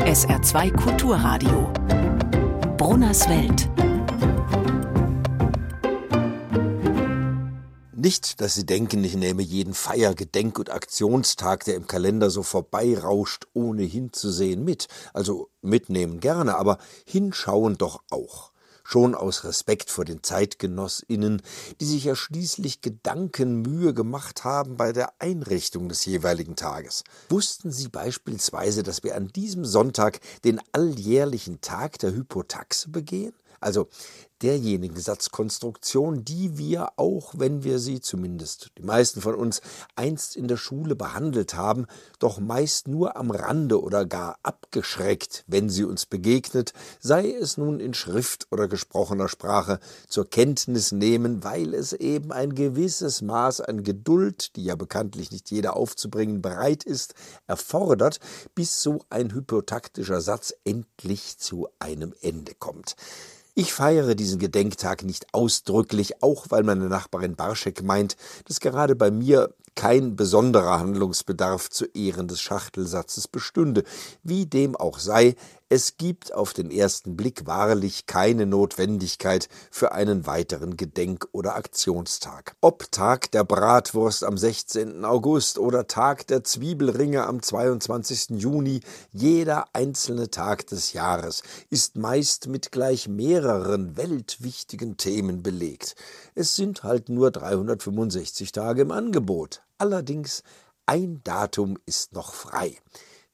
[0.00, 1.72] SR2 Kulturradio.
[2.76, 3.68] Brunners Welt.
[7.94, 12.42] Nicht, dass Sie denken, ich nehme jeden Feier-, Gedenk- und Aktionstag, der im Kalender so
[12.42, 14.88] vorbeirauscht, ohne hinzusehen, mit.
[15.12, 18.52] Also mitnehmen gerne, aber hinschauen doch auch
[18.88, 21.42] schon aus Respekt vor den Zeitgenossinnen,
[21.78, 27.04] die sich ja schließlich Gedanken Mühe gemacht haben bei der Einrichtung des jeweiligen Tages.
[27.28, 33.34] Wussten Sie beispielsweise, dass wir an diesem Sonntag den alljährlichen Tag der Hypotaxe begehen?
[33.60, 33.88] Also
[34.42, 39.60] derjenigen Satzkonstruktion, die wir, auch wenn wir sie zumindest die meisten von uns
[39.96, 41.86] einst in der Schule behandelt haben,
[42.18, 47.80] doch meist nur am Rande oder gar abgeschreckt, wenn sie uns begegnet, sei es nun
[47.80, 53.82] in Schrift oder gesprochener Sprache, zur Kenntnis nehmen, weil es eben ein gewisses Maß an
[53.82, 57.14] Geduld, die ja bekanntlich nicht jeder aufzubringen bereit ist,
[57.46, 58.20] erfordert,
[58.54, 62.96] bis so ein hypotaktischer Satz endlich zu einem Ende kommt.
[63.54, 69.10] Ich feiere diesen Gedenktag nicht ausdrücklich, auch weil meine Nachbarin Barschek meint, dass gerade bei
[69.10, 73.84] mir kein besonderer Handlungsbedarf zu Ehren des Schachtelsatzes bestünde.
[74.24, 75.36] Wie dem auch sei,
[75.68, 82.56] es gibt auf den ersten Blick wahrlich keine Notwendigkeit für einen weiteren Gedenk- oder Aktionstag.
[82.60, 85.04] Ob Tag der Bratwurst am 16.
[85.04, 88.40] August oder Tag der Zwiebelringe am 22.
[88.40, 88.80] Juni,
[89.12, 95.94] jeder einzelne Tag des Jahres ist meist mit gleich mehreren weltwichtigen Themen belegt.
[96.34, 99.62] Es sind halt nur 365 Tage im Angebot.
[99.78, 100.42] Allerdings
[100.86, 102.76] ein Datum ist noch frei.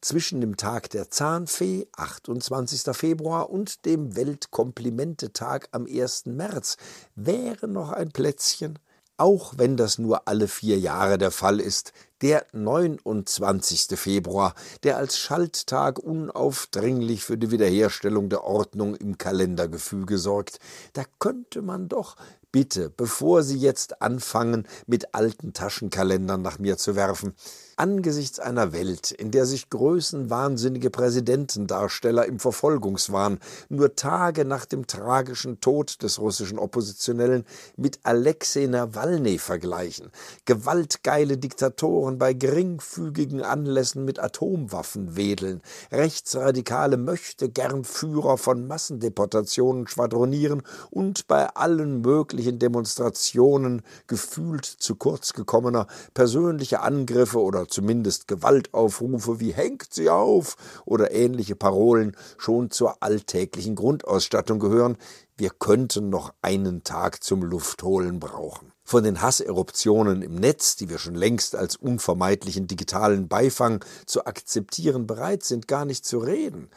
[0.00, 2.96] Zwischen dem Tag der Zahnfee, 28.
[2.96, 6.26] Februar, und dem Weltkomplimentetag am 1.
[6.26, 6.76] März
[7.14, 8.80] wäre noch ein Plätzchen,
[9.16, 13.96] auch wenn das nur alle vier Jahre der Fall ist, der 29.
[13.96, 20.58] Februar, der als Schalttag unaufdringlich für die Wiederherstellung der Ordnung im Kalendergefüge sorgt,
[20.94, 22.16] da könnte man doch
[22.52, 27.32] Bitte, bevor Sie jetzt anfangen, mit alten Taschenkalendern nach mir zu werfen,
[27.76, 33.38] angesichts einer Welt, in der sich größenwahnsinnige Präsidentendarsteller im Verfolgungswahn
[33.70, 37.46] nur Tage nach dem tragischen Tod des russischen Oppositionellen
[37.78, 40.10] mit Alexei Nawalny vergleichen,
[40.44, 51.48] gewaltgeile Diktatoren bei geringfügigen Anlässen mit Atomwaffen wedeln, rechtsradikale Möchtegernführer von Massendeportationen schwadronieren und bei
[51.48, 59.94] allen möglichen friedlichen Demonstrationen gefühlt zu kurz gekommener persönliche Angriffe oder zumindest Gewaltaufrufe wie Hängt
[59.94, 64.96] sie auf oder ähnliche Parolen schon zur alltäglichen Grundausstattung gehören,
[65.36, 68.71] wir könnten noch einen Tag zum Luftholen brauchen.
[68.84, 75.06] Von den Hasseruptionen im Netz, die wir schon längst als unvermeidlichen digitalen Beifang zu akzeptieren
[75.06, 76.68] bereit sind, gar nicht zu reden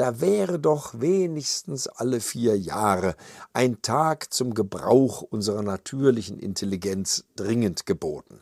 [0.00, 3.16] da wäre doch wenigstens alle vier Jahre
[3.52, 8.40] ein Tag zum Gebrauch unserer natürlichen Intelligenz dringend geboten.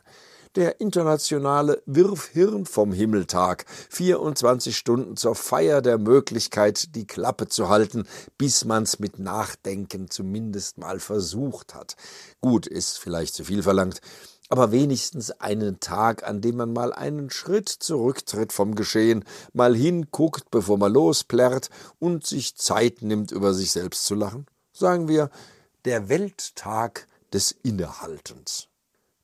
[0.59, 8.05] Der internationale Wirfhirn vom Himmeltag, 24 Stunden zur Feier der Möglichkeit, die Klappe zu halten,
[8.37, 11.95] bis man's mit Nachdenken zumindest mal versucht hat.
[12.41, 14.01] Gut, ist vielleicht zu viel verlangt,
[14.49, 20.51] aber wenigstens einen Tag, an dem man mal einen Schritt zurücktritt vom Geschehen, mal hinguckt,
[20.51, 24.45] bevor man losplärrt und sich Zeit nimmt, über sich selbst zu lachen?
[24.73, 25.29] Sagen wir,
[25.85, 28.68] der Welttag des Innehaltens.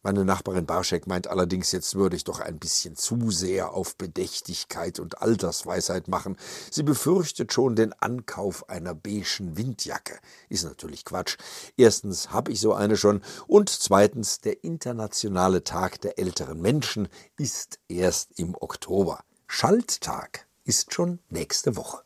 [0.05, 4.99] Meine Nachbarin Barschek meint allerdings, jetzt würde ich doch ein bisschen zu sehr auf Bedächtigkeit
[4.99, 6.37] und Altersweisheit machen.
[6.69, 10.19] Sie befürchtet schon den Ankauf einer beigen Windjacke.
[10.47, 11.37] Ist natürlich Quatsch.
[11.75, 17.07] Erstens habe ich so eine schon und zweitens der internationale Tag der älteren Menschen
[17.39, 19.23] ist erst im Oktober.
[19.47, 22.03] Schalttag ist schon nächste Woche.